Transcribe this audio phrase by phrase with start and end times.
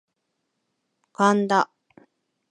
[1.13, 1.69] 神田